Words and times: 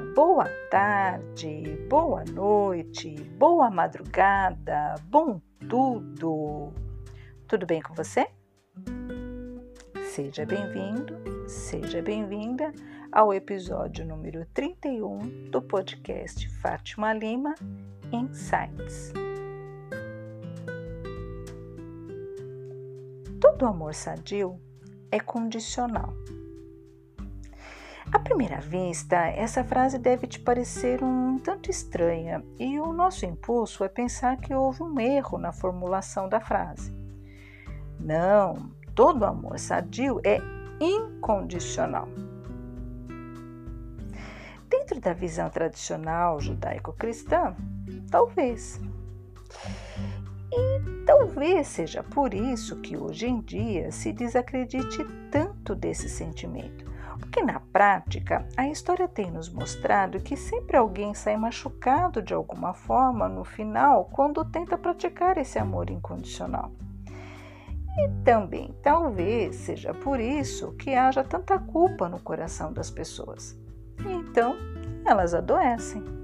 boa 0.00 0.48
tarde, 0.70 1.76
boa 1.88 2.24
noite, 2.24 3.14
boa 3.38 3.70
madrugada, 3.70 4.94
bom 5.04 5.40
tudo. 5.68 6.72
Tudo 7.46 7.66
bem 7.66 7.82
com 7.82 7.94
você? 7.94 8.26
Seja 10.04 10.46
bem-vindo, 10.46 11.14
seja 11.48 12.00
bem-vinda 12.00 12.72
ao 13.10 13.32
episódio 13.32 14.06
número 14.06 14.46
31 14.54 15.50
do 15.50 15.60
podcast 15.60 16.48
Fátima 16.60 17.12
Lima 17.12 17.54
Insights. 18.12 19.12
Todo 23.40 23.66
amor 23.66 23.94
sadio 23.94 24.58
é 25.10 25.20
condicional. 25.20 26.14
À 28.12 28.18
primeira 28.18 28.60
vista, 28.60 29.16
essa 29.16 29.64
frase 29.64 29.98
deve 29.98 30.26
te 30.26 30.38
parecer 30.38 31.02
um 31.02 31.38
tanto 31.38 31.70
estranha 31.70 32.44
e 32.58 32.78
o 32.78 32.92
nosso 32.92 33.24
impulso 33.24 33.82
é 33.84 33.88
pensar 33.88 34.36
que 34.36 34.54
houve 34.54 34.82
um 34.82 35.00
erro 35.00 35.38
na 35.38 35.50
formulação 35.50 36.28
da 36.28 36.38
frase. 36.38 36.94
Não, 37.98 38.70
todo 38.94 39.24
amor 39.24 39.58
sadio 39.58 40.20
é 40.26 40.38
incondicional. 40.78 42.06
Dentro 44.68 45.00
da 45.00 45.14
visão 45.14 45.48
tradicional 45.48 46.38
judaico-cristã, 46.38 47.56
talvez. 48.10 48.78
E 50.52 51.04
talvez 51.06 51.66
seja 51.66 52.02
por 52.02 52.34
isso 52.34 52.78
que 52.82 52.94
hoje 52.94 53.26
em 53.26 53.40
dia 53.40 53.90
se 53.90 54.12
desacredite 54.12 55.02
tanto 55.30 55.74
desse 55.74 56.10
sentimento 56.10 56.91
porque 57.32 57.42
na 57.42 57.60
prática, 57.60 58.46
a 58.58 58.68
história 58.68 59.08
tem 59.08 59.30
nos 59.30 59.48
mostrado 59.48 60.20
que 60.20 60.36
sempre 60.36 60.76
alguém 60.76 61.14
sai 61.14 61.34
machucado 61.34 62.20
de 62.20 62.34
alguma 62.34 62.74
forma 62.74 63.26
no 63.26 63.42
final 63.42 64.04
quando 64.12 64.44
tenta 64.44 64.76
praticar 64.76 65.38
esse 65.38 65.58
amor 65.58 65.88
incondicional. 65.88 66.70
E 67.96 68.22
também 68.22 68.74
talvez 68.82 69.56
seja 69.56 69.94
por 69.94 70.20
isso 70.20 70.72
que 70.72 70.94
haja 70.94 71.24
tanta 71.24 71.58
culpa 71.58 72.06
no 72.06 72.20
coração 72.20 72.70
das 72.70 72.90
pessoas. 72.90 73.58
E 74.06 74.12
então 74.12 74.54
elas 75.06 75.32
adoecem. 75.32 76.21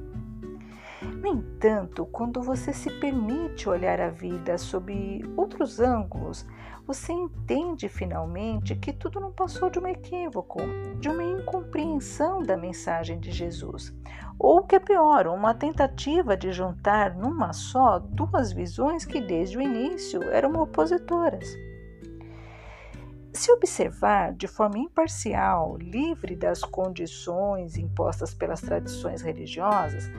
No 1.02 1.28
entanto, 1.28 2.04
quando 2.06 2.42
você 2.42 2.72
se 2.72 2.90
permite 2.98 3.68
olhar 3.68 4.00
a 4.00 4.10
vida 4.10 4.58
sob 4.58 5.22
outros 5.36 5.78
ângulos, 5.78 6.44
você 6.84 7.12
entende 7.12 7.88
finalmente 7.88 8.74
que 8.74 8.92
tudo 8.92 9.20
não 9.20 9.30
passou 9.30 9.70
de 9.70 9.78
um 9.78 9.86
equívoco, 9.86 10.58
de 10.98 11.08
uma 11.08 11.22
incompreensão 11.22 12.42
da 12.42 12.56
mensagem 12.56 13.20
de 13.20 13.30
Jesus, 13.30 13.94
ou 14.38 14.64
que 14.64 14.74
é 14.74 14.80
pior, 14.80 15.28
uma 15.28 15.54
tentativa 15.54 16.36
de 16.36 16.50
juntar 16.50 17.14
numa 17.14 17.52
só 17.52 17.98
duas 17.98 18.52
visões 18.52 19.04
que 19.04 19.20
desde 19.20 19.58
o 19.58 19.62
início 19.62 20.22
eram 20.24 20.54
opositoras. 20.60 21.46
Se 23.32 23.52
observar 23.52 24.32
de 24.32 24.48
forma 24.48 24.78
imparcial, 24.78 25.76
livre 25.76 26.34
das 26.34 26.62
condições 26.62 27.76
impostas 27.76 28.34
pelas 28.34 28.60
tradições 28.60 29.22
religiosas, 29.22 30.10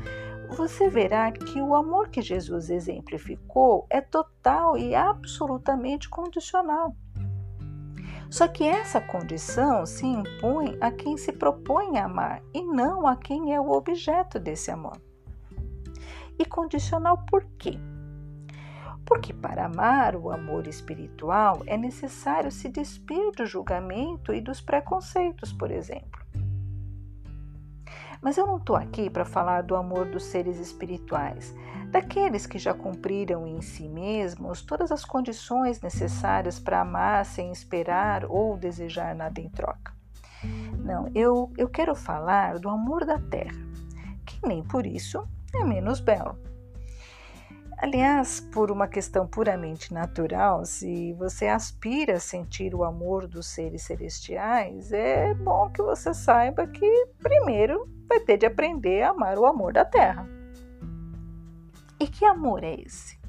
você 0.49 0.89
verá 0.89 1.31
que 1.31 1.61
o 1.61 1.75
amor 1.75 2.09
que 2.09 2.21
Jesus 2.21 2.69
exemplificou 2.69 3.85
é 3.89 4.01
total 4.01 4.77
e 4.77 4.95
absolutamente 4.95 6.09
condicional. 6.09 6.95
Só 8.29 8.47
que 8.47 8.63
essa 8.63 9.01
condição 9.01 9.85
se 9.85 10.05
impõe 10.05 10.77
a 10.79 10.91
quem 10.91 11.17
se 11.17 11.31
propõe 11.31 11.97
a 11.97 12.05
amar 12.05 12.43
e 12.53 12.61
não 12.63 13.07
a 13.07 13.15
quem 13.15 13.53
é 13.53 13.59
o 13.59 13.71
objeto 13.71 14.39
desse 14.39 14.69
amor. 14.69 15.01
E 16.37 16.45
condicional 16.45 17.25
por 17.29 17.43
quê? 17.57 17.79
Porque 19.05 19.33
para 19.33 19.65
amar 19.65 20.15
o 20.15 20.31
amor 20.31 20.67
espiritual 20.67 21.63
é 21.65 21.75
necessário 21.75 22.51
se 22.51 22.69
despir 22.69 23.31
do 23.31 23.45
julgamento 23.45 24.31
e 24.31 24.39
dos 24.39 24.61
preconceitos, 24.61 25.51
por 25.51 25.71
exemplo. 25.71 26.18
Mas 28.21 28.37
eu 28.37 28.45
não 28.45 28.57
estou 28.57 28.75
aqui 28.75 29.09
para 29.09 29.23
falar 29.23 29.63
do 29.63 29.75
amor 29.75 30.05
dos 30.05 30.25
seres 30.25 30.59
espirituais, 30.59 31.55
daqueles 31.89 32.45
que 32.45 32.59
já 32.59 32.73
cumpriram 32.73 33.47
em 33.47 33.61
si 33.61 33.87
mesmos 33.87 34.61
todas 34.61 34.91
as 34.91 35.05
condições 35.05 35.81
necessárias 35.81 36.59
para 36.59 36.81
amar 36.81 37.25
sem 37.25 37.51
esperar 37.51 38.25
ou 38.25 38.57
desejar 38.57 39.15
nada 39.15 39.39
em 39.39 39.49
troca. 39.49 39.93
Não, 40.83 41.09
eu, 41.15 41.51
eu 41.57 41.69
quero 41.69 41.95
falar 41.95 42.59
do 42.59 42.69
amor 42.69 43.05
da 43.05 43.19
terra, 43.19 43.57
que 44.25 44.45
nem 44.45 44.63
por 44.63 44.85
isso 44.85 45.25
é 45.53 45.63
menos 45.63 45.99
belo. 45.99 46.37
Aliás, 47.81 48.41
por 48.41 48.71
uma 48.71 48.89
questão 48.89 49.25
puramente 49.25 49.93
natural, 49.93 50.65
se 50.65 51.13
você 51.13 51.47
aspira 51.47 52.15
a 52.15 52.19
sentir 52.19 52.75
o 52.75 52.83
amor 52.83 53.25
dos 53.25 53.47
seres 53.47 53.83
celestiais, 53.83 54.91
é 54.91 55.33
bom 55.33 55.69
que 55.69 55.81
você 55.81 56.13
saiba 56.13 56.67
que, 56.67 57.07
primeiro, 57.19 57.87
vai 58.09 58.19
ter 58.19 58.37
de 58.37 58.45
aprender 58.47 59.03
a 59.03 59.11
amar 59.11 59.37
o 59.37 59.45
amor 59.45 59.71
da 59.71 59.85
terra. 59.85 60.27
E 61.99 62.07
que 62.07 62.25
amor 62.25 62.63
é 62.63 62.73
esse? 62.81 63.19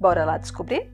Bora 0.00 0.24
lá 0.24 0.38
descobrir? 0.38 0.90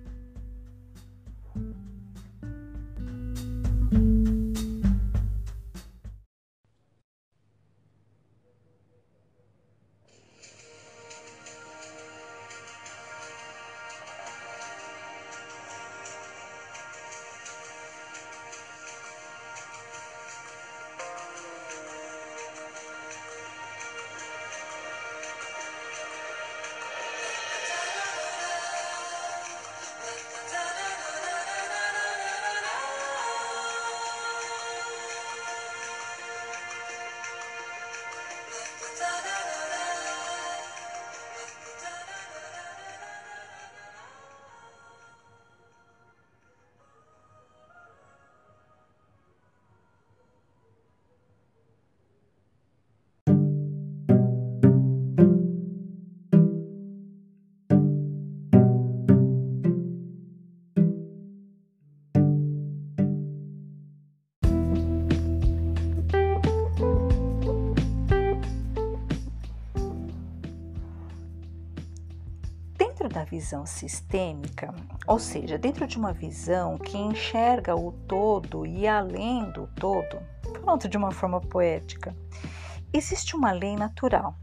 Visão 73.31 73.65
sistêmica, 73.65 74.75
ou 75.06 75.19
seja, 75.19 75.56
dentro 75.56 75.87
de 75.87 75.97
uma 75.97 76.12
visão 76.12 76.77
que 76.77 76.99
enxerga 76.99 77.77
o 77.77 77.93
todo 77.93 78.67
e 78.67 78.88
além 78.88 79.49
do 79.53 79.69
todo, 79.69 80.19
pronto 80.53 80.88
de 80.88 80.97
uma 80.97 81.12
forma 81.12 81.41
poética, 81.41 82.15
existe 82.93 83.37
uma 83.37 83.53
lei 83.53 83.77
natural, 83.77 84.35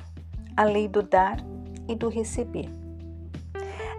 a 0.55 0.63
lei 0.63 0.87
do 0.87 1.03
dar 1.03 1.37
e 1.87 1.95
do 1.95 2.07
receber. 2.07 2.69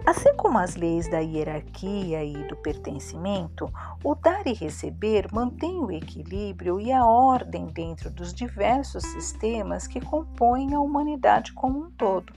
Assim 0.07 0.35
como 0.37 0.59
as 0.59 0.75
leis 0.75 1.07
da 1.07 1.19
hierarquia 1.19 2.25
e 2.25 2.49
do 2.49 2.57
pertencimento, 2.57 3.71
o 4.03 4.15
dar 4.15 4.47
e 4.47 4.55
receber 4.55 5.29
mantém 5.31 5.81
o 5.81 5.91
equilíbrio 5.91 6.81
e 6.81 6.91
a 6.91 7.05
ordem 7.05 7.67
dentro 7.67 8.11
dos 8.11 8.33
diversos 8.33 9.03
sistemas 9.05 9.87
que 9.87 10.01
compõem 10.01 10.73
a 10.73 10.81
humanidade 10.81 11.53
como 11.53 11.79
um 11.79 11.91
todo. 11.91 12.33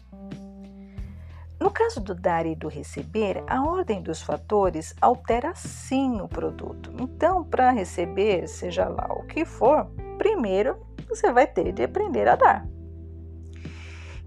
No 1.62 1.70
caso 1.70 2.02
do 2.02 2.16
dar 2.16 2.48
e 2.48 2.56
do 2.56 2.68
receber, 2.68 3.44
a 3.46 3.64
ordem 3.64 4.02
dos 4.02 4.20
fatores 4.20 4.96
altera 5.00 5.54
sim 5.54 6.20
o 6.20 6.28
produto. 6.28 6.92
Então, 7.00 7.44
para 7.44 7.70
receber, 7.70 8.48
seja 8.48 8.90
lá 8.90 9.08
o 9.12 9.28
que 9.28 9.46
for, 9.46 9.86
primeiro 10.18 10.76
você 11.08 11.32
vai 11.32 11.46
ter 11.46 11.72
de 11.72 11.84
aprender 11.84 12.28
a 12.28 12.36
dar. 12.36 12.68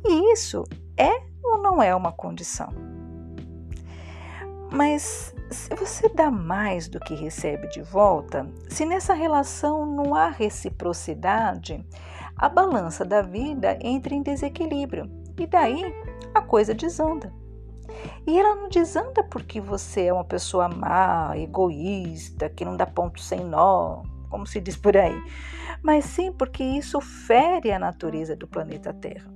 E 0.06 0.32
isso 0.32 0.62
é 0.96 1.10
ou 1.42 1.58
não 1.58 1.82
é 1.82 1.92
uma 1.92 2.12
condição? 2.12 2.68
Mas 4.70 5.34
se 5.50 5.74
você 5.74 6.08
dá 6.08 6.30
mais 6.30 6.86
do 6.86 7.00
que 7.00 7.16
recebe 7.16 7.66
de 7.66 7.82
volta, 7.82 8.48
se 8.68 8.86
nessa 8.86 9.12
relação 9.12 9.84
não 9.84 10.14
há 10.14 10.28
reciprocidade, 10.28 11.84
a 12.36 12.48
balança 12.48 13.04
da 13.04 13.22
vida 13.22 13.76
entra 13.80 14.14
em 14.14 14.22
desequilíbrio 14.22 15.10
e 15.36 15.48
daí 15.48 15.82
a 16.34 16.42
coisa 16.42 16.74
desanda. 16.74 17.32
E 18.26 18.38
ela 18.38 18.56
não 18.56 18.68
desanda 18.68 19.22
porque 19.24 19.60
você 19.60 20.06
é 20.06 20.12
uma 20.12 20.24
pessoa 20.24 20.68
má, 20.68 21.32
egoísta, 21.36 22.48
que 22.48 22.64
não 22.64 22.76
dá 22.76 22.86
ponto 22.86 23.20
sem 23.20 23.40
nó, 23.44 24.02
como 24.30 24.46
se 24.46 24.60
diz 24.60 24.76
por 24.76 24.96
aí, 24.96 25.16
mas 25.82 26.04
sim 26.06 26.32
porque 26.32 26.64
isso 26.64 27.00
fere 27.00 27.70
a 27.70 27.78
natureza 27.78 28.34
do 28.34 28.48
planeta 28.48 28.92
Terra. 28.92 29.32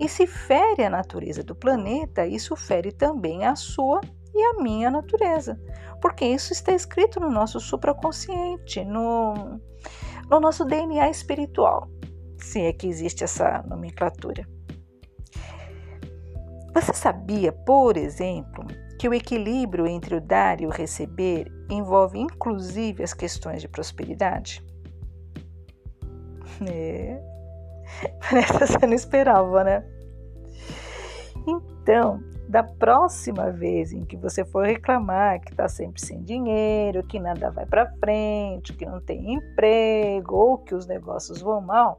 E 0.00 0.08
se 0.08 0.26
fere 0.26 0.84
a 0.84 0.90
natureza 0.90 1.42
do 1.42 1.54
planeta, 1.54 2.26
isso 2.26 2.56
fere 2.56 2.92
também 2.92 3.44
a 3.44 3.54
sua 3.54 4.00
e 4.34 4.42
a 4.42 4.62
minha 4.62 4.90
natureza, 4.90 5.60
porque 6.00 6.24
isso 6.24 6.52
está 6.52 6.72
escrito 6.72 7.20
no 7.20 7.30
nosso 7.30 7.60
supraconsciente, 7.60 8.82
no, 8.84 9.60
no 10.30 10.40
nosso 10.40 10.64
DNA 10.64 11.10
espiritual, 11.10 11.88
se 12.38 12.62
é 12.62 12.72
que 12.72 12.86
existe 12.86 13.22
essa 13.22 13.62
nomenclatura. 13.68 14.46
Você 16.74 16.92
sabia, 16.94 17.52
por 17.52 17.96
exemplo, 17.96 18.64
que 18.98 19.08
o 19.08 19.14
equilíbrio 19.14 19.86
entre 19.86 20.14
o 20.14 20.20
dar 20.20 20.60
e 20.60 20.66
o 20.66 20.70
receber 20.70 21.52
envolve 21.70 22.18
inclusive 22.18 23.02
as 23.02 23.12
questões 23.12 23.60
de 23.60 23.68
prosperidade? 23.68 24.64
É. 26.70 27.20
Parece 28.20 28.52
você 28.52 28.86
não 28.86 28.94
esperava, 28.94 29.64
né? 29.64 29.84
Então, 31.46 32.22
da 32.48 32.62
próxima 32.62 33.50
vez 33.50 33.92
em 33.92 34.04
que 34.04 34.16
você 34.16 34.44
for 34.44 34.66
reclamar 34.66 35.40
que 35.40 35.50
está 35.50 35.68
sempre 35.68 36.00
sem 36.00 36.22
dinheiro, 36.22 37.02
que 37.02 37.18
nada 37.18 37.50
vai 37.50 37.66
para 37.66 37.90
frente, 37.94 38.74
que 38.74 38.86
não 38.86 39.00
tem 39.00 39.34
emprego 39.34 40.36
ou 40.36 40.58
que 40.58 40.74
os 40.74 40.86
negócios 40.86 41.40
vão 41.40 41.60
mal, 41.60 41.98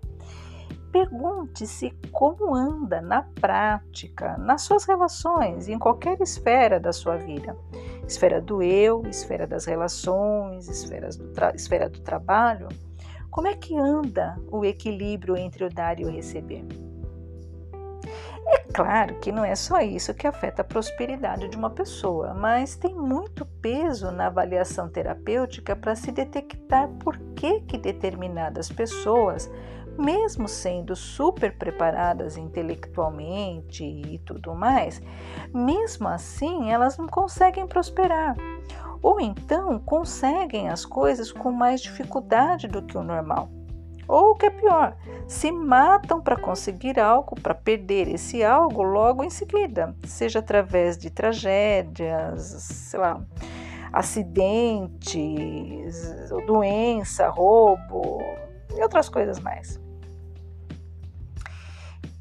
pergunte-se 0.94 1.90
como 2.12 2.54
anda 2.54 3.02
na 3.02 3.24
prática, 3.24 4.38
nas 4.38 4.62
suas 4.62 4.86
relações, 4.86 5.68
em 5.68 5.80
qualquer 5.80 6.22
esfera 6.22 6.80
da 6.80 6.94
sua 6.94 7.18
vida. 7.18 7.58
Esfera 8.08 8.40
do 8.40 8.62
eu, 8.62 9.02
esfera 9.08 9.48
das 9.48 9.66
relações, 9.66 10.68
do 10.68 11.56
esfera 11.56 11.90
do 11.90 12.00
trabalho. 12.02 12.70
Como 13.32 13.48
é 13.48 13.56
que 13.56 13.76
anda 13.76 14.40
o 14.52 14.64
equilíbrio 14.64 15.36
entre 15.36 15.66
o 15.66 15.70
dar 15.70 16.00
e 16.00 16.06
o 16.06 16.12
receber? 16.12 16.64
É 18.46 18.60
claro 18.72 19.16
que 19.20 19.32
não 19.32 19.44
é 19.44 19.56
só 19.56 19.80
isso 19.80 20.14
que 20.14 20.28
afeta 20.28 20.62
a 20.62 20.66
prosperidade 20.66 21.48
de 21.48 21.58
uma 21.58 21.72
pessoa, 21.72 22.36
mas 22.36 22.76
tem 22.76 22.94
muito 22.94 23.46
peso 23.46 24.12
na 24.12 24.28
avaliação 24.28 24.90
terapêutica 24.90 25.76
para 25.76 25.96
se 25.96 26.12
detectar 26.12 26.88
por 27.00 27.18
que, 27.36 27.62
que 27.62 27.78
determinadas 27.78 28.70
pessoas, 28.70 29.50
mesmo 29.98 30.48
sendo 30.48 30.96
super 30.96 31.58
preparadas 31.58 32.38
intelectualmente 32.38 33.84
e 33.84 34.20
tudo 34.20 34.54
mais, 34.54 35.02
mesmo 35.54 36.08
assim 36.08 36.72
elas 36.72 36.98
não 36.98 37.08
conseguem 37.08 37.68
prosperar. 37.68 38.36
Ou 39.02 39.20
então 39.20 39.80
conseguem 39.80 40.70
as 40.70 40.86
coisas 40.86 41.32
com 41.32 41.52
mais 41.52 41.82
dificuldade 41.82 42.68
do 42.68 42.82
que 42.82 42.98
o 42.98 43.04
normal. 43.04 43.50
Ou 44.08 44.32
o 44.32 44.36
que 44.36 44.46
é 44.46 44.50
pior, 44.50 44.96
se 45.28 45.52
matam 45.52 46.22
para 46.22 46.36
conseguir 46.36 47.00
algo, 47.00 47.40
para 47.40 47.56
perder 47.56 48.08
esse 48.08 48.44
algo 48.44 48.84
logo 48.84 49.24
em 49.24 49.30
seguida, 49.30 49.96
seja 50.06 50.40
através 50.40 50.98
de 50.98 51.10
tragédias, 51.10 52.42
sei 52.42 53.00
lá, 53.00 53.22
acidentes, 53.92 55.16
doença, 56.46 57.30
roubo 57.30 58.22
e 58.76 58.82
outras 58.82 59.08
coisas 59.08 59.40
mais. 59.40 59.83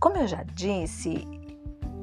Como 0.03 0.17
eu 0.17 0.27
já 0.27 0.43
disse, 0.43 1.25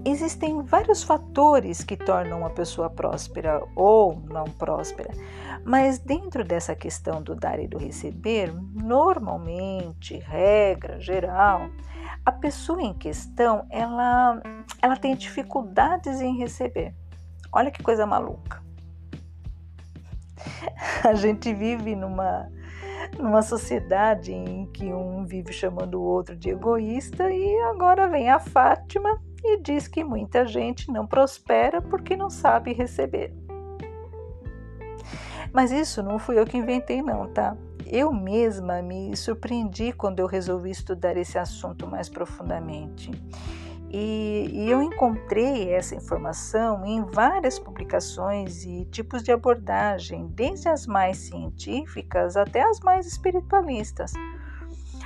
existem 0.05 0.63
vários 0.63 1.03
fatores 1.03 1.83
que 1.83 1.97
tornam 1.97 2.39
uma 2.39 2.49
pessoa 2.49 2.89
próspera 2.89 3.61
ou 3.75 4.21
não 4.21 4.45
próspera, 4.45 5.11
mas 5.65 5.99
dentro 5.99 6.45
dessa 6.45 6.73
questão 6.73 7.21
do 7.21 7.35
dar 7.35 7.59
e 7.59 7.67
do 7.67 7.77
receber, 7.77 8.53
normalmente, 8.73 10.17
regra 10.17 10.97
geral, 10.97 11.69
a 12.25 12.31
pessoa 12.31 12.81
em 12.81 12.93
questão 12.93 13.67
ela, 13.69 14.41
ela 14.81 14.95
tem 14.95 15.13
dificuldades 15.13 16.21
em 16.21 16.37
receber. 16.37 16.95
Olha 17.51 17.69
que 17.69 17.83
coisa 17.83 18.05
maluca. 18.05 18.63
A 21.03 21.13
gente 21.15 21.53
vive 21.53 21.97
numa 21.97 22.49
numa 23.17 23.41
sociedade 23.41 24.31
em 24.31 24.65
que 24.67 24.85
um 24.93 25.25
vive 25.25 25.53
chamando 25.53 25.95
o 25.95 26.03
outro 26.03 26.35
de 26.35 26.49
egoísta 26.49 27.31
e 27.31 27.59
agora 27.63 28.07
vem 28.07 28.29
a 28.29 28.39
Fátima 28.39 29.21
e 29.43 29.57
diz 29.61 29.87
que 29.87 30.03
muita 30.03 30.45
gente 30.45 30.91
não 30.91 31.07
prospera 31.07 31.81
porque 31.81 32.15
não 32.15 32.29
sabe 32.29 32.73
receber. 32.73 33.33
Mas 35.51 35.71
isso 35.71 36.03
não 36.03 36.19
fui 36.19 36.37
eu 36.37 36.45
que 36.45 36.57
inventei, 36.57 37.01
não, 37.01 37.27
tá? 37.27 37.55
Eu 37.85 38.13
mesma 38.13 38.81
me 38.81 39.15
surpreendi 39.17 39.91
quando 39.91 40.19
eu 40.19 40.27
resolvi 40.27 40.69
estudar 40.69 41.17
esse 41.17 41.39
assunto 41.39 41.87
mais 41.87 42.07
profundamente. 42.07 43.09
E, 43.91 44.49
e, 44.53 44.69
eu 44.69 44.83
encontrei 44.83 45.71
essa 45.71 45.95
informação 45.95 46.85
em 46.85 47.03
várias 47.03 47.57
publicações 47.57 48.63
e 48.63 48.85
tipos 48.85 49.23
de 49.23 49.31
abordagem, 49.31 50.27
desde 50.27 50.69
as 50.69 50.85
mais 50.85 51.17
científicas 51.17 52.37
até 52.37 52.61
as 52.61 52.79
mais 52.81 53.07
espiritualistas. 53.07 54.13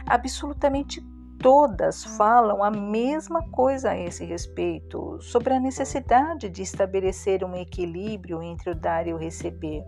Absolutamente 0.06 1.01
todas 1.44 2.03
falam 2.03 2.63
a 2.63 2.71
mesma 2.71 3.41
coisa 3.50 3.91
a 3.91 3.97
esse 3.97 4.25
respeito, 4.25 5.18
sobre 5.21 5.53
a 5.53 5.59
necessidade 5.59 6.50
de 6.50 6.62
estabelecer 6.62 7.44
um 7.44 7.56
equilíbrio 7.56 8.41
entre 8.41 8.71
o 8.71 8.75
dar 8.75 9.07
e 9.07 9.13
o 9.13 9.18
receber. 9.18 9.83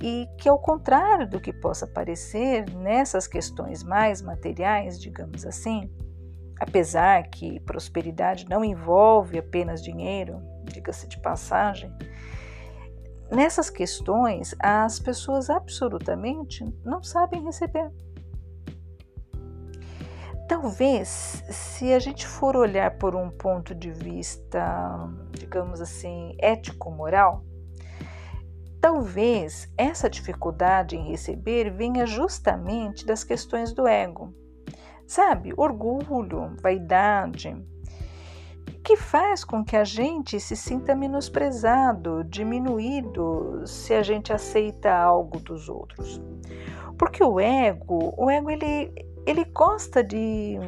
E 0.00 0.28
que, 0.38 0.48
ao 0.48 0.58
contrário 0.58 1.28
do 1.28 1.40
que 1.40 1.52
possa 1.52 1.86
parecer 1.86 2.70
nessas 2.74 3.26
questões 3.26 3.82
mais 3.82 4.22
materiais, 4.22 4.98
digamos 4.98 5.44
assim, 5.44 5.90
Apesar 6.60 7.22
que 7.30 7.58
prosperidade 7.60 8.46
não 8.46 8.62
envolve 8.62 9.38
apenas 9.38 9.82
dinheiro, 9.82 10.42
diga-se 10.64 11.08
de 11.08 11.18
passagem, 11.18 11.90
nessas 13.30 13.70
questões 13.70 14.54
as 14.58 15.00
pessoas 15.00 15.48
absolutamente 15.48 16.62
não 16.84 17.02
sabem 17.02 17.42
receber. 17.42 17.90
Talvez, 20.46 21.42
se 21.48 21.94
a 21.94 21.98
gente 21.98 22.26
for 22.26 22.56
olhar 22.56 22.98
por 22.98 23.14
um 23.14 23.30
ponto 23.30 23.74
de 23.74 23.90
vista, 23.90 25.08
digamos 25.30 25.80
assim, 25.80 26.36
ético-moral, 26.40 27.42
talvez 28.82 29.72
essa 29.78 30.10
dificuldade 30.10 30.94
em 30.96 31.08
receber 31.08 31.70
venha 31.70 32.04
justamente 32.04 33.06
das 33.06 33.24
questões 33.24 33.72
do 33.72 33.86
ego, 33.86 34.34
sabe? 35.10 35.52
Orgulho, 35.56 36.54
vaidade, 36.62 37.56
que 38.84 38.96
faz 38.96 39.42
com 39.44 39.64
que 39.64 39.76
a 39.76 39.82
gente 39.82 40.38
se 40.38 40.54
sinta 40.54 40.94
menosprezado, 40.94 42.22
diminuído 42.22 43.66
se 43.66 43.92
a 43.92 44.04
gente 44.04 44.32
aceita 44.32 44.94
algo 44.94 45.40
dos 45.40 45.68
outros. 45.68 46.22
Porque 46.96 47.24
o 47.24 47.40
ego, 47.40 48.14
o 48.16 48.30
ego 48.30 48.50
ele, 48.50 48.94
ele 49.26 49.44
gosta 49.46 50.04
de 50.04 50.60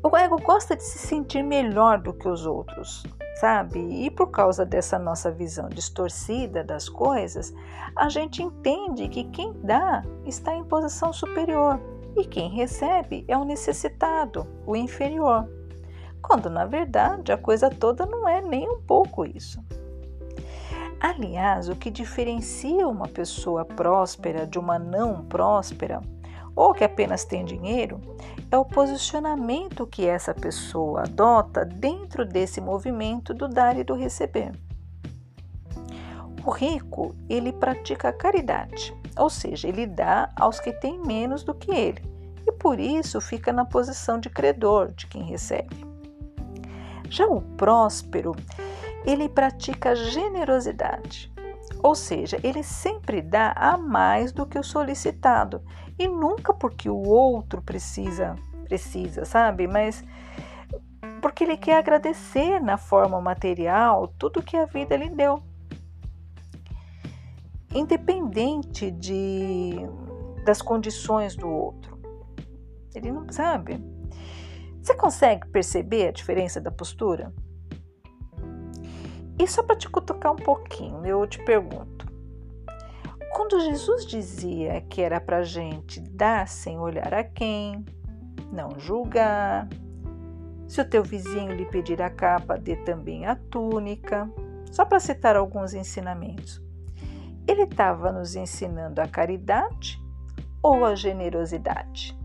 o 0.00 0.16
ego 0.16 0.40
gosta 0.40 0.76
de 0.76 0.84
se 0.84 0.98
sentir 0.98 1.42
melhor 1.42 1.98
do 1.98 2.12
que 2.12 2.28
os 2.28 2.46
outros, 2.46 3.02
sabe? 3.40 3.80
E 3.80 4.08
por 4.08 4.30
causa 4.30 4.64
dessa 4.64 5.00
nossa 5.00 5.32
visão 5.32 5.68
distorcida 5.68 6.62
das 6.62 6.88
coisas, 6.88 7.52
a 7.96 8.08
gente 8.08 8.40
entende 8.40 9.08
que 9.08 9.24
quem 9.24 9.52
dá 9.64 10.04
está 10.24 10.54
em 10.54 10.62
posição 10.62 11.12
superior 11.12 11.80
e 12.16 12.24
quem 12.24 12.50
recebe 12.50 13.24
é 13.28 13.36
o 13.36 13.44
necessitado, 13.44 14.46
o 14.66 14.76
inferior, 14.76 15.48
quando 16.22 16.48
na 16.48 16.64
verdade 16.64 17.32
a 17.32 17.36
coisa 17.36 17.68
toda 17.68 18.06
não 18.06 18.28
é 18.28 18.40
nem 18.40 18.68
um 18.68 18.80
pouco 18.80 19.26
isso. 19.26 19.62
Aliás, 21.00 21.68
o 21.68 21.76
que 21.76 21.90
diferencia 21.90 22.88
uma 22.88 23.06
pessoa 23.06 23.64
próspera 23.64 24.46
de 24.46 24.58
uma 24.58 24.78
não 24.78 25.24
próspera, 25.24 26.00
ou 26.56 26.72
que 26.72 26.84
apenas 26.84 27.24
tem 27.24 27.44
dinheiro, 27.44 28.00
é 28.50 28.56
o 28.56 28.64
posicionamento 28.64 29.86
que 29.86 30.06
essa 30.06 30.32
pessoa 30.32 31.02
adota 31.02 31.64
dentro 31.64 32.24
desse 32.24 32.60
movimento 32.60 33.34
do 33.34 33.48
dar 33.48 33.76
e 33.76 33.84
do 33.84 33.94
receber. 33.94 34.52
O 36.46 36.50
rico, 36.50 37.14
ele 37.28 37.52
pratica 37.52 38.12
caridade, 38.12 38.94
ou 39.16 39.30
seja, 39.30 39.68
ele 39.68 39.86
dá 39.86 40.30
aos 40.36 40.60
que 40.60 40.72
têm 40.72 41.00
menos 41.00 41.42
do 41.42 41.54
que 41.54 41.70
ele, 41.70 42.02
e 42.46 42.52
por 42.52 42.78
isso 42.78 43.20
fica 43.20 43.52
na 43.52 43.64
posição 43.64 44.18
de 44.18 44.28
credor 44.28 44.92
de 44.92 45.06
quem 45.06 45.22
recebe. 45.22 45.84
Já 47.08 47.26
o 47.26 47.40
próspero, 47.40 48.34
ele 49.04 49.28
pratica 49.28 49.94
generosidade, 49.94 51.32
Ou 51.84 51.94
seja, 51.94 52.38
ele 52.42 52.62
sempre 52.62 53.20
dá 53.20 53.52
a 53.54 53.76
mais 53.76 54.32
do 54.32 54.46
que 54.46 54.58
o 54.58 54.64
solicitado 54.64 55.62
e 55.98 56.08
nunca 56.08 56.54
porque 56.54 56.88
o 56.88 56.96
outro 57.06 57.60
precisa, 57.60 58.36
precisa, 58.64 59.26
sabe? 59.26 59.68
Mas 59.68 60.02
porque 61.20 61.44
ele 61.44 61.58
quer 61.58 61.76
agradecer 61.76 62.58
na 62.58 62.78
forma 62.78 63.20
material 63.20 64.08
tudo 64.18 64.42
que 64.42 64.56
a 64.56 64.64
vida 64.64 64.96
lhe 64.96 65.10
deu. 65.10 65.42
Independente 67.74 68.90
de 68.90 69.74
das 70.44 70.60
condições 70.60 71.34
do 71.34 71.48
outro. 71.48 71.98
Ele 72.94 73.10
não 73.10 73.26
sabe. 73.32 73.82
Você 74.80 74.94
consegue 74.94 75.48
perceber 75.48 76.08
a 76.08 76.12
diferença 76.12 76.60
da 76.60 76.70
postura? 76.70 77.32
E 79.38 79.48
só 79.48 79.62
para 79.62 79.76
te 79.76 79.88
cutucar 79.88 80.32
um 80.32 80.36
pouquinho, 80.36 81.04
eu 81.04 81.26
te 81.26 81.42
pergunto: 81.44 82.06
quando 83.32 83.58
Jesus 83.60 84.06
dizia 84.06 84.80
que 84.82 85.00
era 85.00 85.20
para 85.20 85.42
gente 85.42 86.00
dar 86.00 86.46
sem 86.46 86.78
olhar 86.78 87.12
a 87.12 87.24
quem, 87.24 87.84
não 88.52 88.78
julgar, 88.78 89.68
se 90.68 90.80
o 90.80 90.88
teu 90.88 91.02
vizinho 91.02 91.52
lhe 91.52 91.66
pedir 91.66 92.00
a 92.00 92.10
capa, 92.10 92.56
dê 92.56 92.76
também 92.76 93.26
a 93.26 93.34
túnica, 93.34 94.30
só 94.70 94.84
para 94.84 95.00
citar 95.00 95.34
alguns 95.34 95.74
ensinamentos, 95.74 96.62
ele 97.46 97.62
estava 97.62 98.12
nos 98.12 98.34
ensinando 98.34 99.00
a 99.00 99.08
caridade 99.08 100.02
ou 100.62 100.84
a 100.84 100.94
generosidade? 100.94 102.16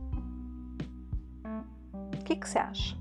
O 2.13 2.23
que, 2.23 2.35
que 2.35 2.47
você 2.47 2.59
acha? 2.59 2.99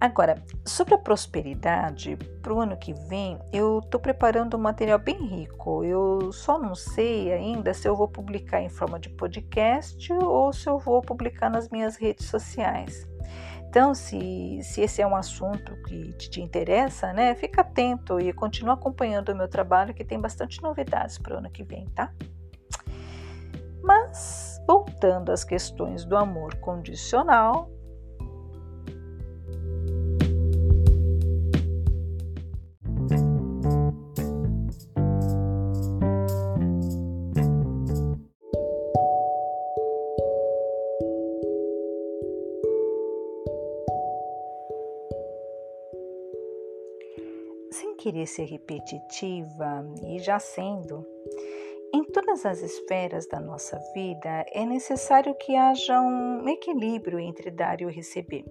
Agora, 0.00 0.42
sobre 0.64 0.94
a 0.94 0.98
prosperidade, 0.98 2.16
para 2.40 2.54
o 2.54 2.58
ano 2.58 2.74
que 2.74 2.94
vem, 2.94 3.38
eu 3.52 3.80
estou 3.80 4.00
preparando 4.00 4.56
um 4.56 4.60
material 4.60 4.98
bem 4.98 5.26
rico. 5.26 5.84
Eu 5.84 6.32
só 6.32 6.58
não 6.58 6.74
sei 6.74 7.30
ainda 7.30 7.74
se 7.74 7.86
eu 7.86 7.94
vou 7.94 8.08
publicar 8.08 8.62
em 8.62 8.70
forma 8.70 8.98
de 8.98 9.10
podcast 9.10 10.10
ou 10.10 10.54
se 10.54 10.66
eu 10.70 10.78
vou 10.78 11.02
publicar 11.02 11.50
nas 11.50 11.68
minhas 11.68 11.96
redes 11.96 12.26
sociais. 12.26 13.06
Então, 13.70 13.94
se, 13.94 14.58
se 14.64 14.80
esse 14.80 15.00
é 15.00 15.06
um 15.06 15.14
assunto 15.14 15.80
que 15.84 16.12
te, 16.14 16.28
te 16.28 16.40
interessa, 16.40 17.12
né, 17.12 17.36
fica 17.36 17.60
atento 17.60 18.18
e 18.18 18.32
continua 18.32 18.74
acompanhando 18.74 19.28
o 19.28 19.36
meu 19.36 19.46
trabalho, 19.46 19.94
que 19.94 20.04
tem 20.04 20.20
bastante 20.20 20.60
novidades 20.60 21.18
para 21.18 21.36
o 21.36 21.38
ano 21.38 21.48
que 21.48 21.62
vem, 21.62 21.86
tá? 21.90 22.12
Mas, 23.80 24.60
voltando 24.66 25.30
às 25.30 25.44
questões 25.44 26.04
do 26.04 26.16
amor 26.16 26.56
condicional, 26.56 27.70
querer 48.00 48.26
ser 48.26 48.44
repetitiva 48.44 49.86
e 50.06 50.18
já 50.20 50.38
sendo, 50.38 51.06
em 51.92 52.02
todas 52.04 52.46
as 52.46 52.62
esferas 52.62 53.26
da 53.26 53.38
nossa 53.38 53.78
vida 53.92 54.46
é 54.52 54.64
necessário 54.64 55.34
que 55.34 55.54
haja 55.54 56.00
um 56.00 56.48
equilíbrio 56.48 57.20
entre 57.20 57.50
dar 57.50 57.82
e 57.82 57.84
receber. 57.86 58.44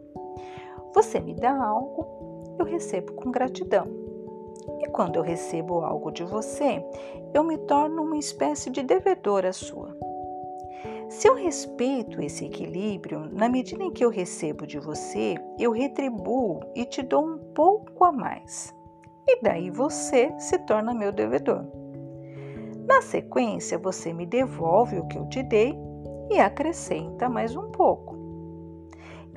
Você 0.93 1.19
me 1.19 1.33
dá 1.33 1.51
algo, 1.51 2.55
eu 2.59 2.65
recebo 2.65 3.13
com 3.13 3.31
gratidão. 3.31 3.87
E 4.81 4.87
quando 4.89 5.15
eu 5.15 5.23
recebo 5.23 5.81
algo 5.81 6.11
de 6.11 6.23
você, 6.23 6.83
eu 7.33 7.43
me 7.43 7.57
torno 7.57 8.03
uma 8.03 8.17
espécie 8.17 8.69
de 8.69 8.83
devedora 8.83 9.51
sua. 9.51 9.97
Se 11.09 11.27
eu 11.27 11.33
respeito 11.33 12.21
esse 12.21 12.45
equilíbrio, 12.45 13.27
na 13.31 13.49
medida 13.49 13.83
em 13.83 13.91
que 13.91 14.05
eu 14.05 14.11
recebo 14.11 14.67
de 14.67 14.77
você, 14.77 15.35
eu 15.57 15.71
retribuo 15.71 16.59
e 16.75 16.85
te 16.85 17.01
dou 17.01 17.25
um 17.25 17.39
pouco 17.55 18.03
a 18.03 18.11
mais 18.11 18.77
e 19.31 19.41
daí 19.43 19.69
você 19.69 20.33
se 20.39 20.57
torna 20.59 20.91
meu 20.91 21.11
devedor. 21.11 21.63
Na 22.87 22.99
sequência, 23.03 23.77
você 23.77 24.11
me 24.11 24.25
devolve 24.25 24.97
o 24.97 25.07
que 25.07 25.19
eu 25.19 25.29
te 25.29 25.43
dei 25.43 25.77
e 26.31 26.39
acrescenta 26.39 27.29
mais 27.29 27.55
um 27.55 27.69
pouco. 27.69 28.17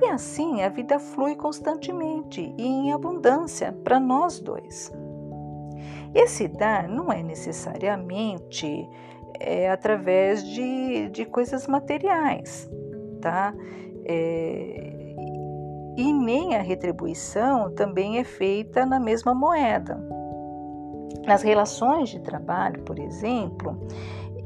E 0.01 0.05
assim 0.07 0.63
a 0.63 0.69
vida 0.69 0.97
flui 0.97 1.35
constantemente 1.35 2.41
e 2.57 2.65
em 2.65 2.91
abundância 2.91 3.71
para 3.83 3.99
nós 3.99 4.39
dois. 4.39 4.91
Esse 6.15 6.47
dar 6.47 6.87
não 6.87 7.11
é 7.11 7.21
necessariamente 7.21 8.89
é, 9.39 9.69
através 9.69 10.43
de, 10.43 11.09
de 11.09 11.23
coisas 11.25 11.67
materiais, 11.67 12.67
tá? 13.21 13.53
É, 14.05 14.92
e 15.95 16.11
nem 16.11 16.55
a 16.55 16.61
retribuição 16.61 17.73
também 17.73 18.17
é 18.17 18.23
feita 18.23 18.85
na 18.85 18.99
mesma 18.99 19.33
moeda. 19.33 19.97
Nas 21.25 21.41
relações 21.41 22.09
de 22.09 22.19
trabalho, 22.19 22.81
por 22.83 22.99
exemplo, 22.99 23.79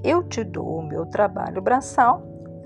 eu 0.03 0.23
te 0.23 0.43
dou 0.43 0.79
o 0.79 0.83
meu 0.83 1.05
trabalho 1.05 1.61
braçal, 1.61 2.21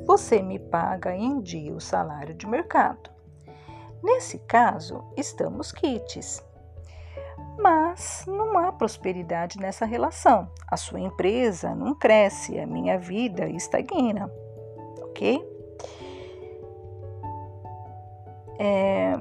você 0.06 0.42
me 0.42 0.60
paga 0.60 1.16
em 1.16 1.40
dia 1.40 1.74
o 1.74 1.80
salário 1.80 2.34
de 2.34 2.48
mercado. 2.48 3.10
Nesse 4.04 4.40
caso, 4.40 5.04
estamos 5.16 5.72
quites. 5.72 6.44
Mas 7.60 8.26
não 8.28 8.58
há 8.58 8.72
prosperidade 8.72 9.60
nessa 9.60 9.86
relação. 9.86 10.50
A 10.68 10.76
sua 10.76 11.00
empresa 11.00 11.76
não 11.76 11.94
cresce, 11.94 12.60
a 12.60 12.66
minha 12.66 12.98
vida 12.98 13.48
estagna. 13.48 14.32
Ok? 15.04 15.51
É... 18.64 19.18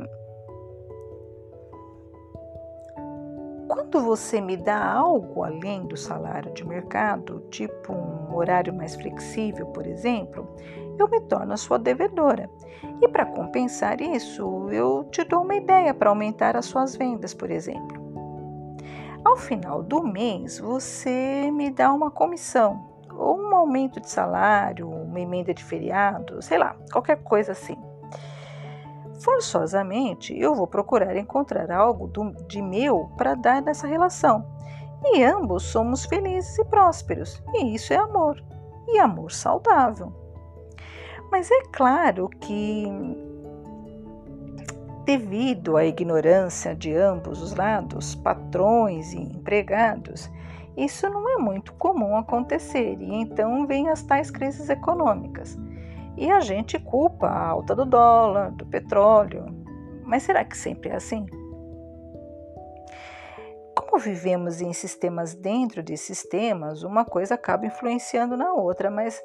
Quando 3.67 4.03
você 4.03 4.39
me 4.39 4.55
dá 4.55 4.93
algo 4.93 5.43
além 5.43 5.87
do 5.87 5.97
salário 5.97 6.53
de 6.53 6.67
mercado, 6.67 7.43
tipo 7.49 7.91
um 7.91 8.37
horário 8.37 8.75
mais 8.75 8.95
flexível, 8.95 9.67
por 9.69 9.87
exemplo, 9.87 10.47
eu 10.99 11.09
me 11.09 11.21
torno 11.23 11.55
a 11.55 11.57
sua 11.57 11.79
devedora. 11.79 12.51
E 13.01 13.09
para 13.09 13.25
compensar 13.25 14.03
isso, 14.03 14.69
eu 14.71 15.05
te 15.11 15.25
dou 15.25 15.43
uma 15.43 15.55
ideia 15.55 15.95
para 15.95 16.11
aumentar 16.11 16.55
as 16.55 16.67
suas 16.67 16.95
vendas, 16.95 17.33
por 17.33 17.51
exemplo. 17.51 17.99
Ao 19.25 19.39
final 19.39 19.83
do 19.83 20.03
mês, 20.03 20.59
você 20.59 21.51
me 21.51 21.71
dá 21.71 21.91
uma 21.95 22.11
comissão, 22.11 22.87
ou 23.11 23.41
um 23.41 23.55
aumento 23.55 24.01
de 24.01 24.11
salário, 24.11 24.91
uma 24.91 25.19
emenda 25.19 25.55
de 25.55 25.65
feriado, 25.65 26.43
sei 26.43 26.59
lá, 26.59 26.77
qualquer 26.93 27.23
coisa 27.23 27.53
assim. 27.53 27.77
Forçosamente, 29.21 30.37
eu 30.39 30.55
vou 30.55 30.67
procurar 30.67 31.15
encontrar 31.15 31.71
algo 31.71 32.09
do, 32.09 32.33
de 32.47 32.63
meu 32.63 33.11
para 33.19 33.35
dar 33.35 33.61
nessa 33.61 33.87
relação. 33.87 34.47
E 35.05 35.23
ambos 35.23 35.65
somos 35.65 36.07
felizes 36.07 36.59
e 36.59 36.65
prósperos, 36.65 37.43
e 37.55 37.75
isso 37.75 37.93
é 37.93 37.97
amor, 37.97 38.43
e 38.89 38.99
amor 38.99 39.31
saudável. 39.31 40.13
Mas 41.31 41.51
é 41.51 41.63
claro 41.71 42.29
que, 42.29 42.87
devido 45.05 45.77
à 45.77 45.85
ignorância 45.85 46.75
de 46.75 46.95
ambos 46.95 47.43
os 47.43 47.55
lados, 47.55 48.15
patrões 48.15 49.13
e 49.13 49.21
empregados, 49.21 50.31
isso 50.77 51.09
não 51.11 51.29
é 51.29 51.37
muito 51.37 51.75
comum 51.75 52.17
acontecer, 52.17 52.97
e 52.99 53.15
então 53.17 53.67
vêm 53.67 53.91
as 53.91 54.03
tais 54.03 54.31
crises 54.31 54.71
econômicas 54.71 55.59
e 56.21 56.31
a 56.31 56.41
gente 56.41 56.79
culpa 56.79 57.27
a 57.29 57.49
alta 57.49 57.75
do 57.75 57.87
dólar, 57.87 58.51
do 58.51 58.67
petróleo. 58.67 59.47
Mas 60.05 60.23
será 60.23 60.45
que 60.45 60.55
sempre 60.55 60.91
é 60.91 60.97
assim? 60.97 61.25
Como 63.75 63.99
vivemos 63.99 64.61
em 64.61 64.71
sistemas 64.75 65.35
dentro 65.35 65.83
de 65.83 65.97
sistemas, 65.97 66.83
uma 66.83 67.07
coisa 67.07 67.37
acaba 67.37 67.65
influenciando 67.65 68.37
na 68.37 68.53
outra, 68.53 68.91
mas 68.91 69.19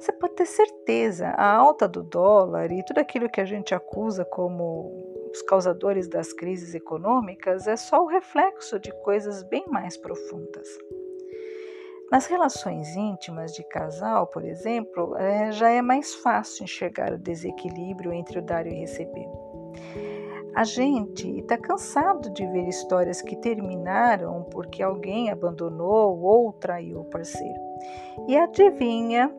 você 0.00 0.10
pode 0.10 0.36
ter 0.36 0.46
certeza, 0.46 1.28
a 1.36 1.54
alta 1.54 1.86
do 1.86 2.02
dólar 2.02 2.72
e 2.72 2.82
tudo 2.82 2.98
aquilo 2.98 3.28
que 3.28 3.42
a 3.42 3.44
gente 3.44 3.74
acusa 3.74 4.24
como 4.24 4.90
os 5.30 5.42
causadores 5.42 6.08
das 6.08 6.32
crises 6.32 6.74
econômicas 6.74 7.66
é 7.66 7.76
só 7.76 8.02
o 8.02 8.08
reflexo 8.08 8.80
de 8.80 8.90
coisas 9.02 9.42
bem 9.42 9.66
mais 9.68 9.98
profundas. 9.98 10.66
Nas 12.10 12.24
relações 12.24 12.96
íntimas 12.96 13.52
de 13.52 13.62
casal, 13.62 14.26
por 14.28 14.42
exemplo, 14.42 15.14
é, 15.16 15.52
já 15.52 15.68
é 15.68 15.82
mais 15.82 16.14
fácil 16.14 16.64
enxergar 16.64 17.12
o 17.12 17.18
desequilíbrio 17.18 18.14
entre 18.14 18.38
o 18.38 18.42
dar 18.42 18.66
e 18.66 18.70
o 18.70 18.80
receber. 18.80 19.28
A 20.54 20.64
gente 20.64 21.38
está 21.38 21.58
cansado 21.58 22.30
de 22.30 22.46
ver 22.46 22.66
histórias 22.66 23.20
que 23.20 23.36
terminaram 23.36 24.44
porque 24.44 24.82
alguém 24.82 25.30
abandonou 25.30 26.18
ou 26.22 26.50
traiu 26.54 27.00
o 27.00 27.04
parceiro. 27.04 27.60
E 28.26 28.36
adivinha 28.38 29.30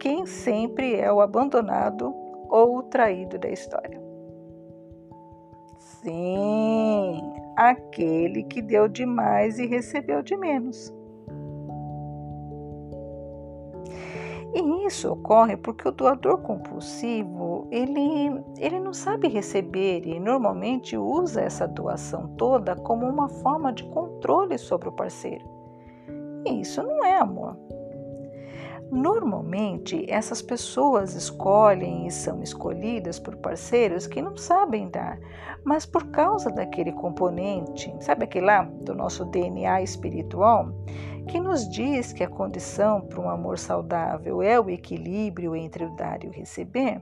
quem 0.00 0.26
sempre 0.26 0.96
é 0.96 1.12
o 1.12 1.20
abandonado 1.20 2.12
ou 2.48 2.78
o 2.78 2.82
traído 2.82 3.38
da 3.38 3.48
história? 3.48 4.02
Sim, 5.78 7.22
aquele 7.56 8.42
que 8.42 8.60
deu 8.60 8.88
demais 8.88 9.60
e 9.60 9.66
recebeu 9.66 10.22
de 10.22 10.36
menos. 10.36 10.92
E 14.54 14.86
isso 14.86 15.10
ocorre 15.10 15.56
porque 15.56 15.88
o 15.88 15.92
doador 15.92 16.38
compulsivo, 16.38 17.66
ele, 17.70 18.44
ele 18.58 18.78
não 18.78 18.92
sabe 18.92 19.28
receber 19.28 20.06
e 20.06 20.20
normalmente 20.20 20.96
usa 20.96 21.40
essa 21.40 21.66
doação 21.66 22.28
toda 22.36 22.76
como 22.76 23.06
uma 23.06 23.28
forma 23.28 23.72
de 23.72 23.84
controle 23.84 24.58
sobre 24.58 24.90
o 24.90 24.92
parceiro. 24.92 25.48
E 26.46 26.60
isso 26.60 26.82
não 26.82 27.02
é 27.02 27.18
amor. 27.18 27.56
Normalmente, 28.92 30.04
essas 30.06 30.42
pessoas 30.42 31.14
escolhem 31.14 32.06
e 32.06 32.10
são 32.10 32.42
escolhidas 32.42 33.18
por 33.18 33.34
parceiros 33.36 34.06
que 34.06 34.20
não 34.20 34.36
sabem 34.36 34.90
dar, 34.90 35.18
mas 35.64 35.86
por 35.86 36.08
causa 36.10 36.50
daquele 36.50 36.92
componente, 36.92 37.90
sabe 38.00 38.24
aquele 38.24 38.44
lá 38.44 38.64
do 38.64 38.94
nosso 38.94 39.24
DNA 39.24 39.80
espiritual, 39.80 40.68
que 41.26 41.40
nos 41.40 41.66
diz 41.70 42.12
que 42.12 42.22
a 42.22 42.28
condição 42.28 43.00
para 43.00 43.18
um 43.18 43.30
amor 43.30 43.58
saudável 43.58 44.42
é 44.42 44.60
o 44.60 44.68
equilíbrio 44.68 45.56
entre 45.56 45.86
o 45.86 45.96
dar 45.96 46.22
e 46.22 46.28
o 46.28 46.30
receber, 46.30 47.00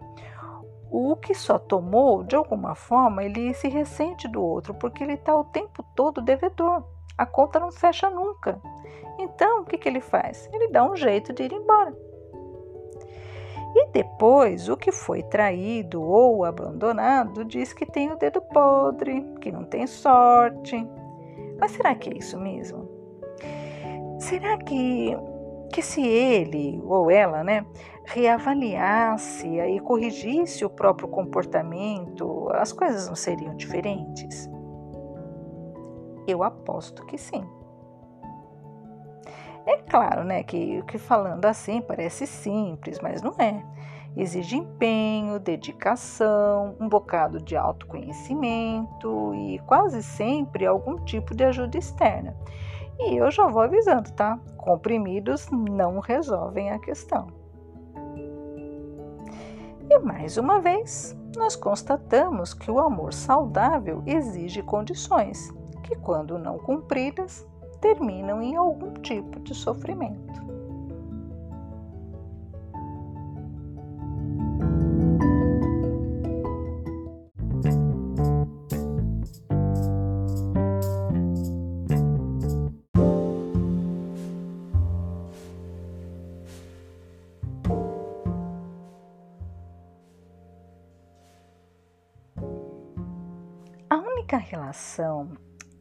o 0.89 1.17
que 1.17 1.35
só 1.35 1.59
tomou, 1.59 2.23
de 2.23 2.37
alguma 2.37 2.77
forma, 2.77 3.25
ele 3.25 3.53
se 3.53 3.67
ressente 3.67 4.29
do 4.29 4.41
outro, 4.41 4.75
porque 4.75 5.03
ele 5.03 5.15
está 5.15 5.35
o 5.35 5.43
tempo 5.43 5.85
todo 5.97 6.23
devedor. 6.23 6.85
A 7.21 7.27
conta 7.27 7.61
não 7.61 7.71
fecha 7.71 8.09
nunca. 8.09 8.59
Então, 9.19 9.61
o 9.61 9.65
que, 9.67 9.77
que 9.77 9.87
ele 9.87 10.01
faz? 10.01 10.49
Ele 10.55 10.69
dá 10.69 10.83
um 10.91 10.97
jeito 10.97 11.35
de 11.35 11.43
ir 11.43 11.53
embora. 11.53 11.95
E 13.77 13.89
depois, 13.93 14.71
o 14.71 14.77
que 14.77 14.91
foi 14.91 15.23
traído 15.25 16.03
ou 16.03 16.47
abandonado 16.47 17.45
diz 17.45 17.75
que 17.75 17.85
tem 17.85 18.11
o 18.11 18.17
dedo 18.17 18.41
podre, 18.41 19.21
que 19.39 19.53
não 19.53 19.65
tem 19.65 19.87
sorte. 19.87 20.83
Mas 21.61 21.73
será 21.73 21.95
que 21.95 22.09
é 22.09 22.17
isso 22.17 22.41
mesmo? 22.41 22.89
Será 24.19 24.57
que, 24.57 25.15
que 25.75 25.83
se 25.83 26.01
ele 26.01 26.81
ou 26.87 27.11
ela 27.11 27.45
né, 27.45 27.67
reavaliasse 28.07 29.47
e 29.47 29.79
corrigisse 29.81 30.65
o 30.65 30.71
próprio 30.71 31.07
comportamento, 31.07 32.49
as 32.55 32.73
coisas 32.73 33.07
não 33.09 33.15
seriam 33.15 33.55
diferentes? 33.55 34.49
Eu 36.27 36.43
aposto 36.43 37.05
que 37.07 37.19
sim. 37.19 37.45
É 39.67 39.77
claro, 39.79 40.25
né, 40.25 40.43
que, 40.43 40.83
que 40.83 40.99
falando 40.99 41.45
assim 41.45 41.81
parece 41.81 42.27
simples, 42.27 42.99
mas 43.01 43.23
não 43.23 43.35
é. 43.39 43.63
Exige 44.17 44.57
empenho, 44.57 45.39
dedicação, 45.39 46.75
um 46.81 46.89
bocado 46.89 47.41
de 47.41 47.57
autoconhecimento 47.57 49.33
e 49.35 49.61
quase 49.61 50.03
sempre 50.03 50.67
algum 50.67 50.97
tipo 51.05 51.35
de 51.35 51.45
ajuda 51.45 51.79
externa. 51.79 52.35
E 52.99 53.17
eu 53.17 53.31
já 53.31 53.47
vou 53.47 53.63
avisando, 53.63 54.11
tá? 54.13 54.39
Comprimidos 54.57 55.49
não 55.51 56.01
resolvem 56.01 56.71
a 56.73 56.79
questão. 56.79 57.29
E 59.89 59.99
mais 60.01 60.37
uma 60.37 60.61
vez, 60.61 61.17
nós 61.37 61.55
constatamos 61.55 62.53
que 62.53 62.71
o 62.71 62.81
amor 62.81 63.13
saudável 63.13 64.03
exige 64.07 64.63
condições 64.63 65.53
que, 65.91 65.97
quando 65.97 66.39
não 66.39 66.57
cumpridas, 66.57 67.45
terminam 67.81 68.41
em 68.41 68.55
algum 68.55 68.95
tipo 68.95 69.41
de 69.41 69.55
sofrimento. 69.55 70.31
A 93.89 93.97
única 93.97 94.37
relação 94.37 95.33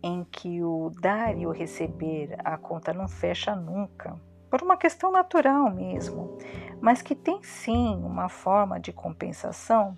em 0.02 0.24
que 0.24 0.64
o 0.64 0.92
dar 1.02 1.38
e 1.38 1.46
o 1.46 1.52
receber, 1.52 2.36
a 2.44 2.58
conta 2.58 2.94
não 2.94 3.08
fecha 3.08 3.56
nunca, 3.56 4.20
por 4.50 4.62
uma 4.64 4.78
questão 4.78 5.12
natural 5.12 5.70
mesmo, 5.70 6.38
mas 6.82 7.02
que 7.02 7.14
tem 7.14 7.42
sim 7.44 7.96
uma 8.04 8.30
forma 8.30 8.80
de 8.80 8.92
compensação, 8.92 9.98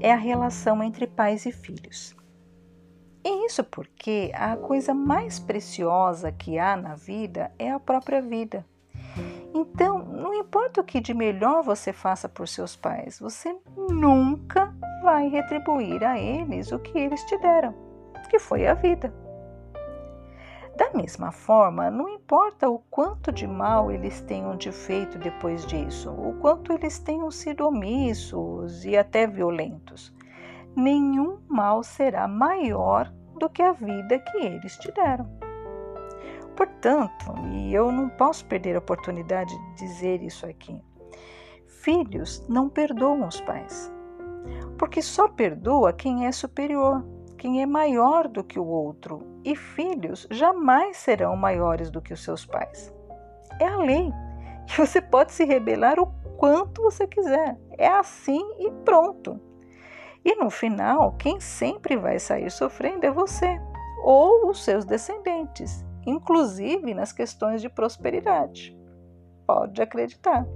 é 0.00 0.12
a 0.12 0.16
relação 0.16 0.82
entre 0.82 1.06
pais 1.06 1.46
e 1.46 1.52
filhos. 1.52 2.14
E 3.24 3.46
isso 3.46 3.64
porque 3.64 4.30
a 4.34 4.56
coisa 4.56 4.94
mais 4.94 5.40
preciosa 5.40 6.30
que 6.30 6.58
há 6.58 6.76
na 6.76 6.94
vida 6.94 7.50
é 7.58 7.70
a 7.70 7.80
própria 7.80 8.22
vida. 8.22 8.64
Então, 9.52 9.98
não 9.98 10.34
importa 10.34 10.80
o 10.80 10.84
que 10.84 11.00
de 11.00 11.12
melhor 11.12 11.62
você 11.62 11.92
faça 11.92 12.28
por 12.28 12.46
seus 12.46 12.76
pais, 12.76 13.18
você 13.18 13.56
nunca 13.90 14.72
vai 15.02 15.28
retribuir 15.28 16.04
a 16.04 16.18
eles 16.18 16.70
o 16.70 16.78
que 16.78 16.96
eles 16.96 17.22
te 17.24 17.36
deram 17.38 17.87
que 18.26 18.38
foi 18.38 18.66
a 18.66 18.74
vida. 18.74 19.12
Da 20.78 20.92
mesma 20.92 21.32
forma, 21.32 21.90
não 21.90 22.08
importa 22.08 22.68
o 22.68 22.78
quanto 22.78 23.32
de 23.32 23.48
mal 23.48 23.90
eles 23.90 24.20
tenham 24.20 24.56
te 24.56 24.70
feito 24.70 25.18
depois 25.18 25.66
disso, 25.66 26.08
o 26.12 26.34
quanto 26.34 26.72
eles 26.72 27.00
tenham 27.00 27.32
sido 27.32 27.66
omissos 27.66 28.84
e 28.84 28.96
até 28.96 29.26
violentos, 29.26 30.14
nenhum 30.76 31.40
mal 31.48 31.82
será 31.82 32.28
maior 32.28 33.12
do 33.40 33.50
que 33.50 33.60
a 33.60 33.72
vida 33.72 34.20
que 34.20 34.38
eles 34.38 34.76
te 34.78 34.92
deram. 34.92 35.28
Portanto, 36.56 37.34
e 37.50 37.74
eu 37.74 37.90
não 37.90 38.08
posso 38.08 38.46
perder 38.46 38.76
a 38.76 38.78
oportunidade 38.78 39.52
de 39.52 39.74
dizer 39.74 40.22
isso 40.22 40.46
aqui, 40.46 40.80
filhos 41.66 42.46
não 42.48 42.68
perdoam 42.68 43.26
os 43.26 43.40
pais, 43.40 43.92
porque 44.78 45.02
só 45.02 45.26
perdoa 45.26 45.92
quem 45.92 46.24
é 46.24 46.30
superior 46.30 47.04
quem 47.38 47.62
é 47.62 47.66
maior 47.66 48.26
do 48.28 48.42
que 48.42 48.58
o 48.58 48.66
outro, 48.66 49.40
e 49.44 49.54
filhos 49.54 50.26
jamais 50.30 50.96
serão 50.98 51.36
maiores 51.36 51.90
do 51.90 52.02
que 52.02 52.12
os 52.12 52.22
seus 52.22 52.44
pais. 52.44 52.92
É 53.60 53.66
a 53.66 53.76
lei. 53.78 54.12
E 54.68 54.76
você 54.76 55.00
pode 55.00 55.32
se 55.32 55.44
rebelar 55.44 55.98
o 55.98 56.12
quanto 56.36 56.82
você 56.82 57.06
quiser. 57.06 57.56
É 57.78 57.88
assim 57.88 58.42
e 58.58 58.70
pronto. 58.84 59.40
E 60.24 60.34
no 60.34 60.50
final, 60.50 61.12
quem 61.12 61.40
sempre 61.40 61.96
vai 61.96 62.18
sair 62.18 62.50
sofrendo 62.50 63.06
é 63.06 63.10
você 63.10 63.58
ou 64.04 64.50
os 64.50 64.64
seus 64.64 64.84
descendentes, 64.84 65.84
inclusive 66.06 66.92
nas 66.92 67.12
questões 67.12 67.62
de 67.62 67.68
prosperidade. 67.68 68.76
Pode 69.46 69.80
acreditar. 69.80 70.46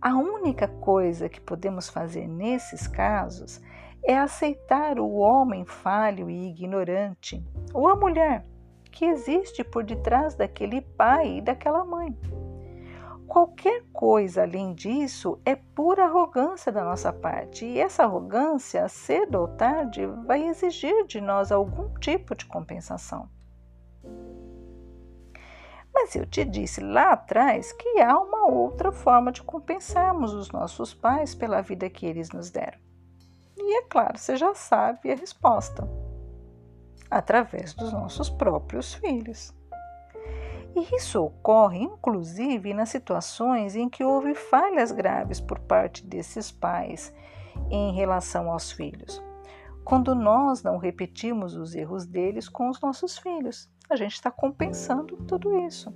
A 0.00 0.14
única 0.14 0.68
coisa 0.68 1.28
que 1.28 1.40
podemos 1.40 1.88
fazer 1.88 2.28
nesses 2.28 2.86
casos 2.86 3.60
é 4.06 4.16
aceitar 4.16 5.00
o 5.00 5.16
homem 5.16 5.64
falho 5.64 6.30
e 6.30 6.48
ignorante, 6.48 7.44
ou 7.74 7.88
a 7.88 7.96
mulher 7.96 8.46
que 8.92 9.04
existe 9.04 9.64
por 9.64 9.82
detrás 9.82 10.36
daquele 10.36 10.80
pai 10.80 11.38
e 11.38 11.40
daquela 11.40 11.84
mãe. 11.84 12.16
Qualquer 13.26 13.82
coisa 13.92 14.42
além 14.42 14.72
disso 14.72 15.40
é 15.44 15.56
pura 15.56 16.04
arrogância 16.04 16.70
da 16.70 16.84
nossa 16.84 17.12
parte, 17.12 17.66
e 17.66 17.80
essa 17.80 18.04
arrogância, 18.04 18.88
cedo 18.88 19.40
ou 19.40 19.48
tarde, 19.48 20.06
vai 20.24 20.46
exigir 20.46 21.04
de 21.06 21.20
nós 21.20 21.50
algum 21.50 21.92
tipo 21.98 22.36
de 22.36 22.46
compensação. 22.46 23.28
Mas 25.92 26.14
eu 26.14 26.24
te 26.24 26.44
disse 26.44 26.80
lá 26.80 27.12
atrás 27.12 27.72
que 27.72 28.00
há 28.00 28.16
uma 28.16 28.46
outra 28.46 28.92
forma 28.92 29.32
de 29.32 29.42
compensarmos 29.42 30.32
os 30.32 30.52
nossos 30.52 30.94
pais 30.94 31.34
pela 31.34 31.60
vida 31.60 31.90
que 31.90 32.06
eles 32.06 32.30
nos 32.30 32.50
deram. 32.50 32.85
E 33.56 33.78
é 33.78 33.82
claro, 33.82 34.18
você 34.18 34.36
já 34.36 34.54
sabe 34.54 35.10
a 35.10 35.16
resposta: 35.16 35.88
através 37.10 37.72
dos 37.74 37.92
nossos 37.92 38.28
próprios 38.28 38.94
filhos. 38.94 39.54
E 40.74 40.94
isso 40.96 41.22
ocorre 41.22 41.78
inclusive 41.78 42.74
nas 42.74 42.90
situações 42.90 43.74
em 43.74 43.88
que 43.88 44.04
houve 44.04 44.34
falhas 44.34 44.92
graves 44.92 45.40
por 45.40 45.58
parte 45.58 46.04
desses 46.04 46.52
pais 46.52 47.14
em 47.70 47.94
relação 47.94 48.50
aos 48.50 48.70
filhos. 48.70 49.22
Quando 49.84 50.14
nós 50.14 50.62
não 50.62 50.76
repetimos 50.76 51.54
os 51.54 51.74
erros 51.74 52.04
deles 52.04 52.48
com 52.48 52.68
os 52.68 52.80
nossos 52.80 53.16
filhos, 53.16 53.70
a 53.88 53.96
gente 53.96 54.14
está 54.14 54.30
compensando 54.30 55.16
tudo 55.28 55.58
isso. 55.60 55.94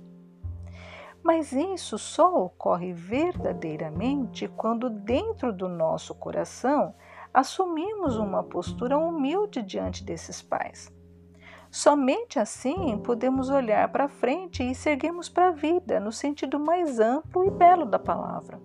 Mas 1.23 1.51
isso 1.51 1.99
só 1.99 2.33
ocorre 2.43 2.93
verdadeiramente 2.93 4.47
quando, 4.47 4.89
dentro 4.89 5.53
do 5.53 5.67
nosso 5.67 6.15
coração, 6.15 6.95
assumimos 7.33 8.17
uma 8.17 8.43
postura 8.43 8.97
humilde 8.97 9.61
diante 9.61 10.03
desses 10.03 10.41
pais. 10.41 10.91
Somente 11.69 12.37
assim 12.37 12.97
podemos 12.97 13.49
olhar 13.49 13.89
para 13.89 14.09
frente 14.09 14.61
e 14.61 14.75
seguirmos 14.75 15.29
para 15.29 15.47
a 15.47 15.51
vida 15.51 15.99
no 15.99 16.11
sentido 16.11 16.59
mais 16.59 16.99
amplo 16.99 17.45
e 17.45 17.49
belo 17.49 17.85
da 17.85 17.97
palavra. 17.97 18.59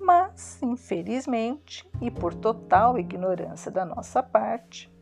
Mas, 0.00 0.60
infelizmente, 0.60 1.88
e 2.00 2.10
por 2.10 2.34
total 2.34 2.98
ignorância 2.98 3.70
da 3.70 3.84
nossa 3.84 4.20
parte, 4.22 4.92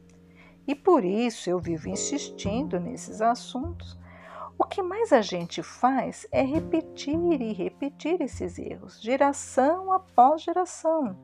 e 0.66 0.74
por 0.74 1.02
isso 1.02 1.48
eu 1.48 1.58
vivo 1.58 1.88
insistindo 1.88 2.78
nesses 2.78 3.22
assuntos, 3.22 3.98
o 4.58 4.64
que 4.64 4.82
mais 4.82 5.12
a 5.12 5.22
gente 5.22 5.62
faz 5.62 6.26
é 6.30 6.42
repetir 6.42 7.40
e 7.40 7.54
repetir 7.54 8.20
esses 8.20 8.58
erros, 8.58 9.00
geração 9.00 9.90
após 9.90 10.42
geração, 10.42 11.16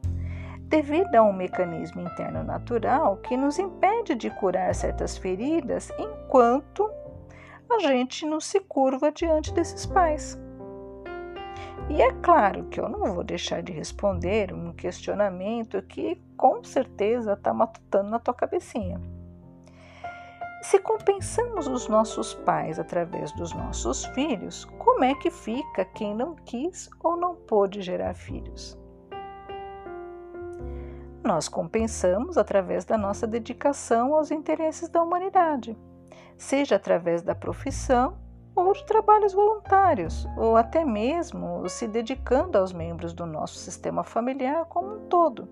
devido 0.74 1.14
a 1.14 1.22
um 1.22 1.32
mecanismo 1.32 2.00
interno 2.00 2.42
natural 2.42 3.18
que 3.18 3.36
nos 3.36 3.60
impede 3.60 4.16
de 4.16 4.28
curar 4.28 4.74
certas 4.74 5.16
feridas 5.16 5.88
enquanto 5.96 6.90
a 7.70 7.78
gente 7.78 8.26
não 8.26 8.40
se 8.40 8.58
curva 8.58 9.12
diante 9.12 9.54
desses 9.54 9.86
pais. 9.86 10.36
E 11.88 12.02
é 12.02 12.10
claro 12.14 12.64
que 12.64 12.80
eu 12.80 12.88
não 12.88 13.14
vou 13.14 13.22
deixar 13.22 13.62
de 13.62 13.70
responder 13.70 14.52
um 14.52 14.72
questionamento 14.72 15.80
que 15.82 16.20
com 16.36 16.64
certeza 16.64 17.34
está 17.34 17.54
matutando 17.54 18.10
na 18.10 18.18
tua 18.18 18.34
cabecinha. 18.34 19.00
Se 20.60 20.80
compensamos 20.80 21.68
os 21.68 21.86
nossos 21.86 22.34
pais 22.34 22.80
através 22.80 23.30
dos 23.30 23.54
nossos 23.54 24.06
filhos, 24.06 24.64
como 24.78 25.04
é 25.04 25.14
que 25.14 25.30
fica 25.30 25.84
quem 25.84 26.16
não 26.16 26.34
quis 26.34 26.90
ou 27.00 27.16
não 27.16 27.36
pôde 27.36 27.80
gerar 27.80 28.14
filhos? 28.14 28.76
Nós 31.24 31.48
compensamos 31.48 32.36
através 32.36 32.84
da 32.84 32.98
nossa 32.98 33.26
dedicação 33.26 34.14
aos 34.14 34.30
interesses 34.30 34.90
da 34.90 35.02
humanidade, 35.02 35.74
seja 36.36 36.76
através 36.76 37.22
da 37.22 37.34
profissão 37.34 38.18
ou 38.54 38.74
de 38.74 38.84
trabalhos 38.84 39.32
voluntários, 39.32 40.28
ou 40.36 40.54
até 40.54 40.84
mesmo 40.84 41.66
se 41.66 41.88
dedicando 41.88 42.58
aos 42.58 42.74
membros 42.74 43.14
do 43.14 43.24
nosso 43.24 43.54
sistema 43.54 44.04
familiar 44.04 44.66
como 44.66 44.96
um 44.96 45.08
todo, 45.08 45.48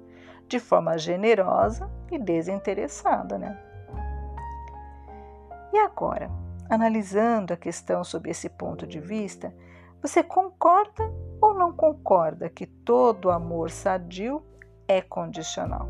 de 0.46 0.60
forma 0.60 0.98
generosa 0.98 1.90
e 2.10 2.18
desinteressada, 2.18 3.38
né? 3.38 3.58
E 5.72 5.78
agora, 5.78 6.30
analisando 6.68 7.54
a 7.54 7.56
questão 7.56 8.04
sob 8.04 8.28
esse 8.28 8.50
ponto 8.50 8.86
de 8.86 9.00
vista, 9.00 9.54
você 10.02 10.22
concorda 10.22 11.10
ou 11.40 11.54
não 11.54 11.72
concorda 11.72 12.50
que 12.50 12.66
todo 12.66 13.30
amor 13.30 13.70
sadio 13.70 14.44
é 14.88 15.00
condicional? 15.00 15.88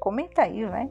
Comenta 0.00 0.42
aí, 0.42 0.64
vai. 0.66 0.90